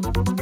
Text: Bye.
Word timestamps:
Bye. 0.00 0.37